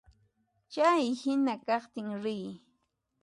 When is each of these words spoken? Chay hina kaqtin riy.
Chay 0.73 1.03
hina 1.21 1.53
kaqtin 1.65 2.09
riy. 2.23 2.45